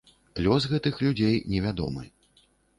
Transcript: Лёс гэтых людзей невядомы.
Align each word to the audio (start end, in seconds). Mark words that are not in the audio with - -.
Лёс 0.45 0.63
гэтых 0.71 0.97
людзей 1.05 1.37
невядомы. 1.53 2.05